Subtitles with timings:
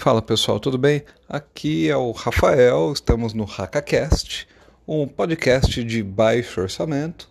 [0.00, 1.04] Fala pessoal, tudo bem?
[1.28, 4.48] Aqui é o Rafael, estamos no HackaCast,
[4.88, 7.29] um podcast de baixo orçamento,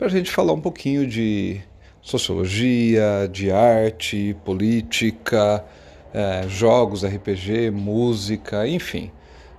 [0.00, 1.60] para a gente falar um pouquinho de
[2.00, 5.62] sociologia, de arte, política,
[6.10, 9.10] é, jogos, RPG, música, enfim.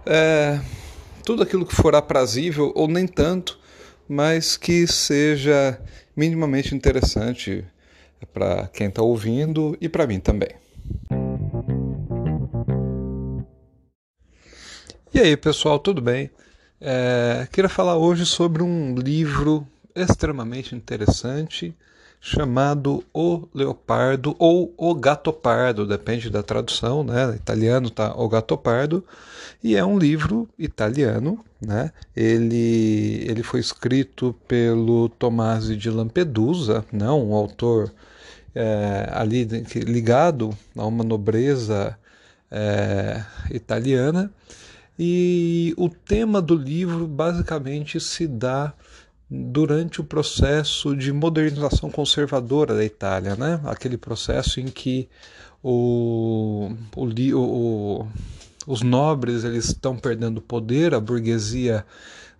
[0.03, 0.59] É,
[1.23, 3.59] tudo aquilo que for aprazível ou nem tanto,
[4.09, 5.79] mas que seja
[6.15, 7.63] minimamente interessante
[8.33, 10.49] para quem está ouvindo e para mim também.
[15.13, 16.31] E aí, pessoal, tudo bem?
[16.81, 21.75] É, queria falar hoje sobre um livro extremamente interessante
[22.23, 27.35] chamado O Leopardo ou O Gattopardo, depende da tradução, né?
[27.35, 29.03] Italiano tá O Gattopardo,
[29.63, 31.91] e é um livro italiano, né?
[32.15, 37.09] Ele, ele foi escrito pelo Tomasi de Lampedusa, né?
[37.09, 37.91] um autor
[38.53, 39.43] é, ali
[39.75, 41.97] ligado a uma nobreza
[42.51, 44.31] é, italiana
[44.99, 48.73] e o tema do livro basicamente se dá
[49.33, 53.61] durante o processo de modernização conservadora da Itália, né?
[53.63, 55.07] aquele processo em que
[55.63, 57.05] o, o,
[57.37, 58.07] o,
[58.67, 61.85] os nobres eles estão perdendo poder, a burguesia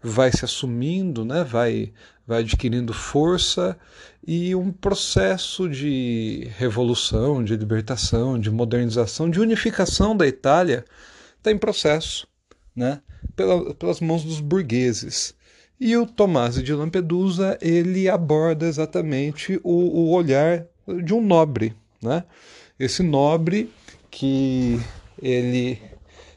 [0.03, 1.45] vai se assumindo, né?
[1.45, 1.93] vai,
[2.27, 3.77] vai adquirindo força
[4.27, 10.83] e um processo de revolução, de libertação, de modernização, de unificação da Itália
[11.37, 12.27] está em processo
[12.75, 13.01] né,
[13.33, 15.33] pela, pelas mãos dos burgueses.
[15.83, 20.67] E o Tomás de Lampedusa ele aborda exatamente o, o olhar
[21.03, 22.23] de um nobre, né?
[22.79, 23.67] Esse nobre
[24.11, 24.79] que
[25.19, 25.81] ele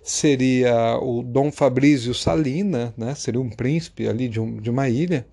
[0.02, 3.14] seria o Dom Fabrício Salina, né?
[3.14, 5.26] Seria um príncipe ali de, um, de uma ilha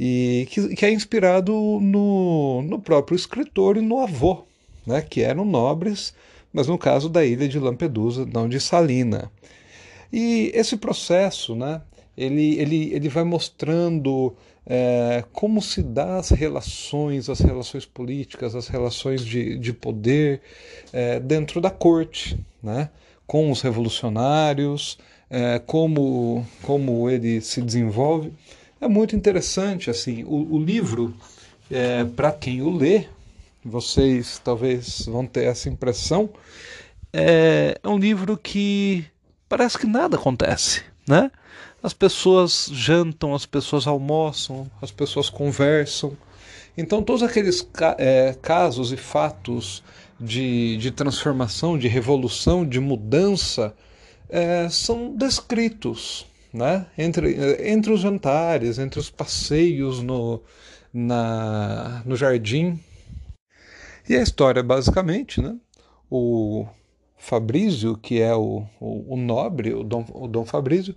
[0.00, 4.46] e que, que, é inspirado no, no próprio escritor e no avô,
[4.84, 5.00] né?
[5.00, 6.12] Que eram nobres,
[6.52, 9.30] mas no caso da ilha de Lampedusa, não de Salina.
[10.12, 11.82] E esse processo, né,
[12.18, 14.34] ele, ele, ele vai mostrando
[14.66, 20.40] é, como se dá as relações, as relações políticas, as relações de, de poder
[20.92, 22.90] é, dentro da corte, né,
[23.24, 24.98] com os revolucionários,
[25.30, 28.32] é, como, como ele se desenvolve.
[28.80, 31.14] É muito interessante, assim, o, o livro,
[31.70, 33.06] é, para quem o lê,
[33.64, 36.28] vocês talvez vão ter essa impressão,
[37.12, 39.04] é, é um livro que
[39.48, 41.30] parece que nada acontece, né?
[41.82, 46.16] As pessoas jantam, as pessoas almoçam, as pessoas conversam.
[46.76, 47.66] Então, todos aqueles
[47.98, 49.82] é, casos e fatos
[50.18, 53.74] de, de transformação, de revolução, de mudança,
[54.28, 56.86] é, são descritos né?
[56.96, 57.36] entre,
[57.70, 60.42] entre os jantares, entre os passeios no,
[60.92, 62.78] na, no jardim.
[64.08, 65.56] E a história, basicamente, né?
[66.10, 66.66] o,
[67.18, 70.94] Fabrício, que é o, o, o nobre, o Dom, o Dom Fabrício,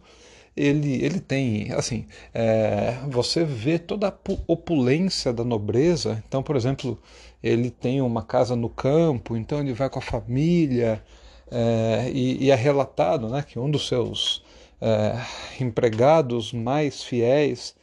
[0.56, 4.14] ele, ele tem, assim, é, você vê toda a
[4.48, 6.24] opulência da nobreza.
[6.28, 7.00] Então, por exemplo,
[7.42, 11.02] ele tem uma casa no campo, então ele vai com a família,
[11.50, 14.44] é, e, e, é relatado né, que um dos seus
[14.80, 15.16] é,
[15.60, 17.76] empregados mais fiéis,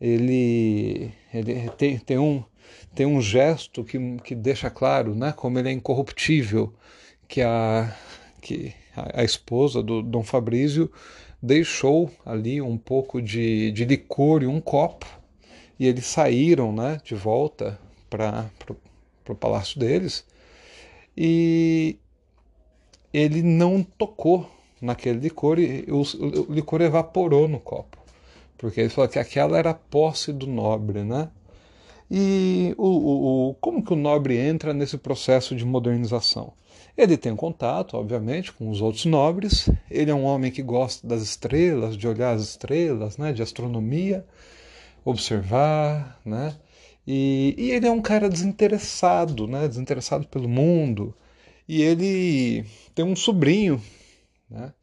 [0.00, 2.42] ele, ele tem, tem, um,
[2.94, 6.72] tem um gesto que, que deixa claro né, como ele é incorruptível
[7.28, 7.94] que a,
[8.40, 10.90] que a, esposa do Dom Fabrício
[11.42, 15.06] deixou ali um pouco de, de licor e um copo
[15.78, 18.50] e eles saíram né, de volta para
[19.28, 20.24] o palácio deles
[21.16, 21.98] e
[23.12, 24.48] ele não tocou
[24.80, 27.98] naquele licor e o, o, licor evaporou no copo
[28.62, 31.28] porque ele falou que aquela era a posse do nobre, né?
[32.14, 36.52] E o, o, o, como que o nobre entra nesse processo de modernização?
[36.94, 39.70] Ele tem contato, obviamente, com os outros nobres.
[39.90, 44.26] Ele é um homem que gosta das estrelas, de olhar as estrelas, né, de astronomia,
[45.06, 46.54] observar, né?
[47.06, 51.14] E, e ele é um cara desinteressado, né, desinteressado pelo mundo.
[51.66, 53.80] E ele tem um sobrinho,
[54.50, 54.74] né,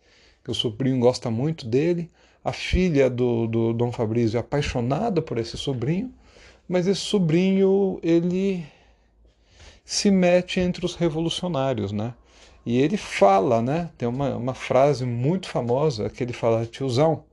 [0.44, 2.10] que o sobrinho gosta muito dele.
[2.44, 6.12] A filha do, do Dom Fabrício é apaixonada por esse sobrinho,
[6.70, 8.64] mas esse sobrinho ele
[9.84, 12.14] se mete entre os revolucionários, né?
[12.64, 13.90] E ele fala, né?
[13.98, 17.24] Tem uma, uma frase muito famosa que ele fala: tiozão,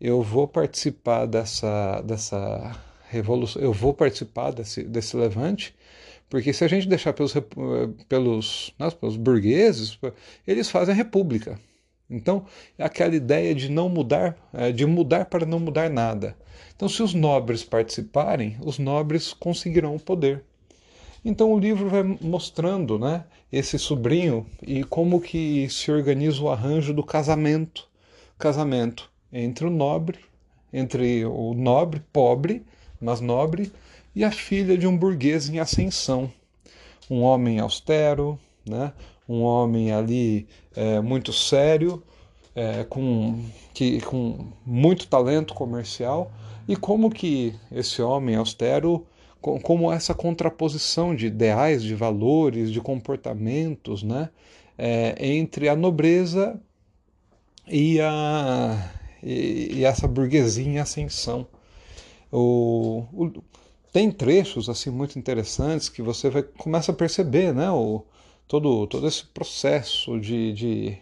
[0.00, 2.74] eu vou participar dessa, dessa
[3.10, 5.74] revolução, eu vou participar desse, desse levante,
[6.30, 7.34] porque se a gente deixar pelos,
[8.08, 9.98] pelos, né, pelos burgueses,
[10.46, 11.60] eles fazem a república.
[12.10, 12.44] Então,
[12.76, 16.36] é aquela ideia de não mudar, é, de mudar para não mudar nada.
[16.74, 20.44] Então, se os nobres participarem, os nobres conseguirão o poder.
[21.24, 26.94] Então o livro vai mostrando, né, esse sobrinho e como que se organiza o arranjo
[26.94, 27.86] do casamento,
[28.38, 30.18] casamento entre o nobre,
[30.72, 32.64] entre o nobre pobre,
[32.98, 33.70] mas nobre,
[34.14, 36.32] e a filha de um burguês em ascensão,
[37.10, 38.92] um homem austero, né,
[39.30, 42.02] um homem ali é, muito sério,
[42.54, 46.32] é, com, que, com muito talento comercial,
[46.66, 49.06] e como que esse homem austero
[49.40, 54.28] como essa contraposição de ideais, de valores, de comportamentos, né,
[54.76, 56.60] é, entre a nobreza
[57.66, 58.92] e, a,
[59.22, 61.46] e, e, essa burguesia em ascensão.
[62.30, 63.32] O, o,
[63.90, 68.04] tem trechos assim muito interessantes que você vai começa a perceber, né, o,
[68.50, 70.98] todo, todo esse processo de, de,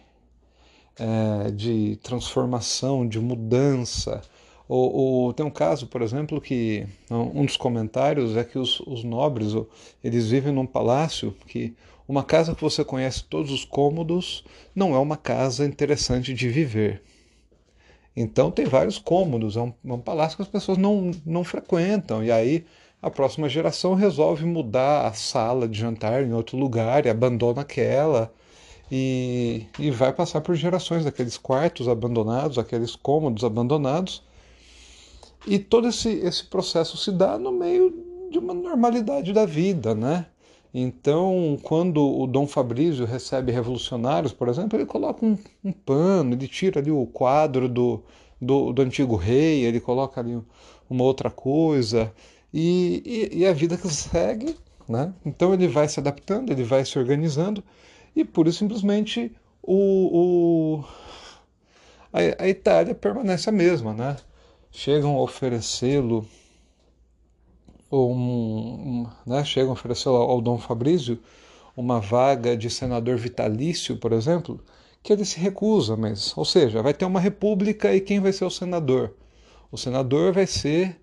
[0.98, 4.20] é, de transformação, de mudança,
[4.68, 9.54] ou, tem um caso, por exemplo, que um dos comentários é que os, os nobres
[10.04, 11.74] eles vivem num palácio que
[12.06, 17.02] uma casa que você conhece todos os cômodos não é uma casa interessante de viver.
[18.14, 22.22] Então tem vários cômodos, é um, é um palácio que as pessoas não, não frequentam.
[22.22, 22.66] E aí
[23.00, 28.32] a próxima geração resolve mudar a sala de jantar em outro lugar e abandona aquela.
[28.90, 34.22] E, e vai passar por gerações daqueles quartos abandonados, aqueles cômodos abandonados,
[35.46, 37.94] e todo esse, esse processo se dá no meio
[38.30, 40.26] de uma normalidade da vida, né?
[40.72, 46.46] Então, quando o Dom Fabrício recebe revolucionários, por exemplo, ele coloca um, um pano, ele
[46.46, 48.02] tira ali o quadro do,
[48.40, 50.38] do, do, antigo rei, ele coloca ali
[50.88, 52.12] uma outra coisa,
[52.52, 53.02] e,
[53.32, 54.56] e, e, a vida que segue,
[54.88, 55.12] né?
[55.24, 57.62] Então ele vai se adaptando, ele vai se organizando,
[58.16, 60.84] e pura e simplesmente o, o
[62.12, 64.16] a, a Itália permanece a mesma, né?
[64.70, 66.26] chegam a oferecê-lo
[67.90, 71.18] um, um, né, chegam a oferecer ao Dom Fabrício
[71.76, 74.60] uma vaga de senador vitalício, por exemplo,
[75.02, 78.44] que ele se recusa, mas, ou seja, vai ter uma república e quem vai ser
[78.44, 79.14] o senador?
[79.70, 81.00] O senador vai ser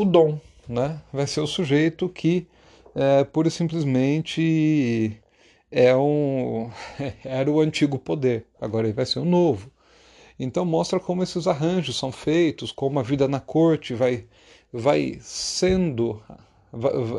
[0.00, 1.00] o Dom, né?
[1.12, 2.46] Vai ser o sujeito que
[2.94, 5.20] é, pura e simplesmente
[5.70, 6.70] é um,
[7.24, 9.70] era o antigo poder, agora ele vai ser o novo.
[10.38, 14.24] Então mostra como esses arranjos são feitos, como a vida na corte vai,
[14.72, 16.22] vai sendo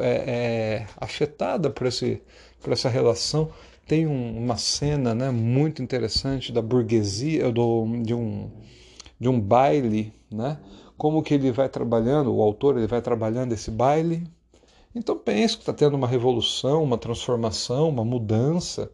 [0.01, 2.21] é, é, afetada por, esse,
[2.61, 3.51] por essa relação.
[3.85, 8.49] Tem um, uma cena né, muito interessante da burguesia, do, de, um,
[9.19, 10.59] de um baile, né?
[10.99, 14.27] Como que ele vai trabalhando, o autor ele vai trabalhando esse baile.
[14.93, 18.91] Então penso que está tendo uma revolução, uma transformação, uma mudança.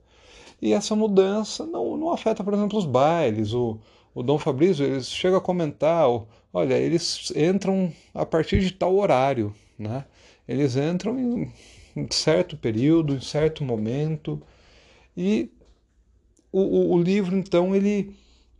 [0.61, 3.79] E essa mudança não, não afeta, por exemplo, os bailes, o,
[4.13, 6.07] o Dom Fabrício eles chega a comentar,
[6.53, 10.05] olha, eles entram a partir de tal horário, né?
[10.47, 11.17] Eles entram
[11.95, 14.39] em certo período, em certo momento,
[15.17, 15.49] e
[16.51, 18.15] o, o, o livro então ele,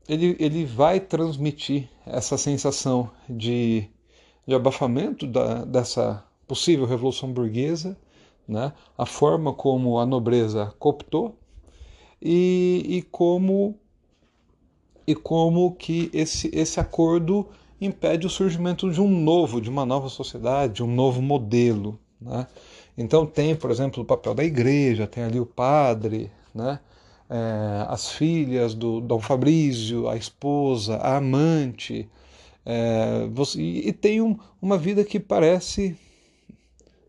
[0.07, 3.89] ele, ele vai transmitir essa sensação de,
[4.47, 7.97] de abafamento da, dessa possível revolução burguesa,
[8.47, 8.73] né?
[8.97, 11.35] a forma como a nobreza cooptou
[12.21, 13.75] e, e como
[15.07, 17.47] e como que esse, esse acordo
[17.79, 21.99] impede o surgimento de um novo, de uma nova sociedade, de um novo modelo.
[22.19, 22.47] Né?
[22.97, 26.79] Então tem, por exemplo, o papel da igreja, tem ali o padre, né?
[27.29, 32.07] É, as filhas do Dom Fabrício, a esposa, a amante,
[32.65, 35.95] é, você, e, e, tem um, uma vida que parece,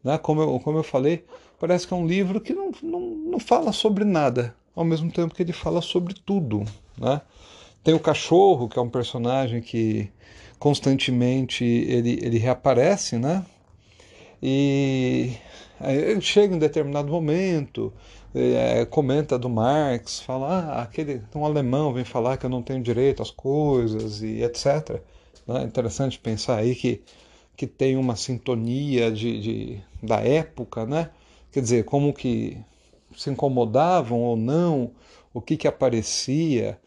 [0.04, 1.24] né, como, eu, como eu falei,
[1.58, 5.34] parece que é um livro que não, não, não fala sobre nada, ao mesmo tempo
[5.34, 6.64] que ele fala sobre tudo.
[6.98, 7.20] Né?
[7.82, 10.10] Tem o cachorro, que é um personagem que
[10.58, 13.44] constantemente ele, ele reaparece, né?
[14.42, 15.32] E
[15.80, 17.92] ele chega em determinado momento,
[18.38, 22.82] é, comenta do Marx, fala, ah, aquele um alemão vem falar que eu não tenho
[22.82, 25.00] direito às coisas e etc.
[25.46, 25.64] Né?
[25.64, 27.02] Interessante pensar aí que,
[27.56, 31.10] que tem uma sintonia de, de, da época, né?
[31.52, 32.58] Quer dizer, como que
[33.16, 34.90] se incomodavam ou não,
[35.32, 36.78] o que que aparecia,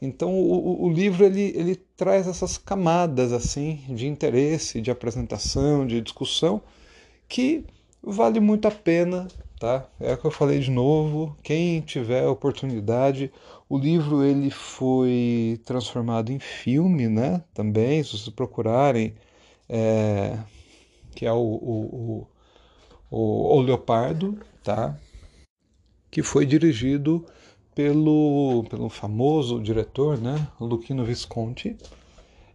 [0.00, 6.00] então o, o, livro ele, ele traz essas camadas assim de interesse, de apresentação, de
[6.00, 6.62] discussão
[7.28, 7.64] que
[8.02, 9.26] vale muito a pena,
[9.58, 9.86] tá?
[10.00, 11.36] É o que eu falei de novo.
[11.42, 13.32] Quem tiver oportunidade,
[13.68, 17.42] o livro ele foi transformado em filme, né?
[17.52, 19.14] Também, se vocês procurarem
[19.68, 20.38] é,
[21.14, 22.26] que é o, o,
[23.10, 24.98] o, o Leopardo, tá?
[26.10, 27.24] que foi dirigido
[27.74, 31.76] pelo, pelo famoso diretor, né, Luchino Visconti,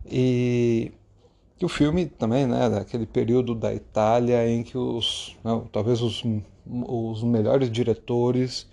[0.06, 0.92] e
[1.62, 6.24] o filme também, né, daquele período da Itália em que os, não, né, talvez os,
[6.66, 8.68] os melhores diretores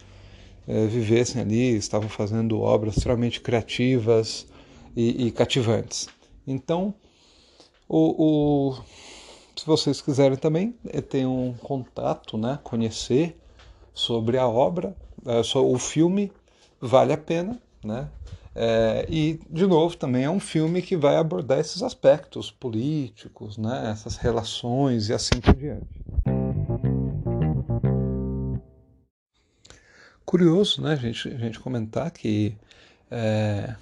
[0.66, 4.46] é, vivessem ali, estavam fazendo obras extremamente criativas
[4.96, 6.08] e, e cativantes.
[6.46, 6.94] Então,
[7.88, 8.82] o, o,
[9.56, 13.36] se vocês quiserem também é, ter um contato, né, conhecer
[13.92, 14.96] sobre a obra,
[15.26, 16.32] é, o filme
[16.80, 18.08] vale a pena, né?
[18.54, 23.90] É, e, de novo, também é um filme que vai abordar esses aspectos políticos, né?
[23.92, 26.00] essas relações e assim por diante.
[30.24, 32.56] Curioso, né, gente, a gente comentar que
[33.10, 33.74] é,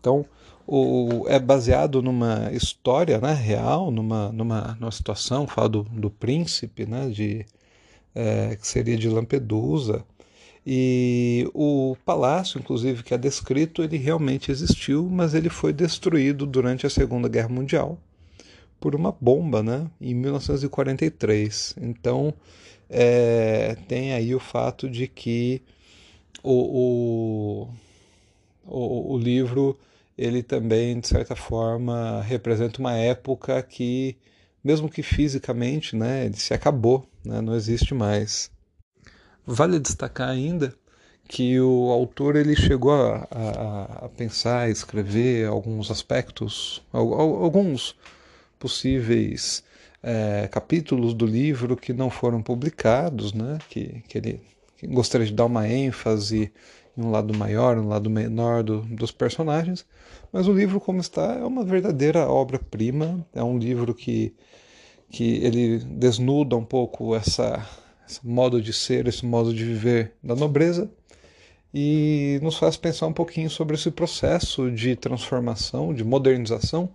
[0.00, 0.26] então
[0.66, 6.84] o, é baseado numa história né, real, numa, numa, numa situação, fala do, do príncipe,
[6.84, 7.46] né, de,
[8.14, 10.04] é, que seria de Lampedusa,
[10.66, 16.86] e o palácio, inclusive, que é descrito, ele realmente existiu, mas ele foi destruído durante
[16.86, 17.98] a Segunda Guerra Mundial
[18.80, 21.74] por uma bomba, né, em 1943.
[21.80, 22.34] Então,
[22.88, 25.62] é, tem aí o fato de que
[26.42, 27.68] o,
[28.66, 29.78] o, o, livro
[30.16, 34.16] ele também, de certa forma, representa uma época que,
[34.62, 38.50] mesmo que fisicamente, né, ele se acabou, né, não existe mais.
[39.46, 40.74] Vale destacar ainda
[41.28, 47.96] que o autor ele chegou a, a, a pensar, escrever alguns aspectos, alguns
[48.58, 49.64] possíveis
[50.02, 53.58] é, capítulos do livro que não foram publicados, né?
[53.68, 54.40] que, que ele
[54.84, 56.52] gostaria de dar uma ênfase
[56.96, 59.84] em um lado maior, um lado menor do, dos personagens,
[60.32, 64.34] mas o livro como está é uma verdadeira obra-prima, é um livro que,
[65.10, 67.66] que ele desnuda um pouco essa
[68.08, 70.90] esse modo de ser, esse modo de viver da nobreza
[71.72, 76.88] e nos faz pensar um pouquinho sobre esse processo de transformação, de modernização,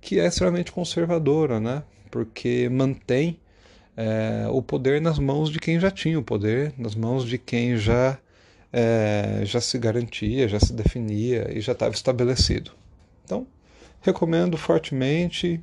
[0.00, 1.82] que é extremamente conservadora, né?
[2.10, 3.40] Porque mantém
[3.96, 7.76] é, o poder nas mãos de quem já tinha o poder, nas mãos de quem
[7.76, 8.18] já
[8.72, 12.72] é, já se garantia, já se definia e já estava estabelecido.
[13.24, 13.46] Então,
[14.02, 15.62] recomendo fortemente.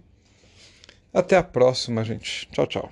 [1.14, 2.48] Até a próxima, gente.
[2.52, 2.92] Tchau, tchau.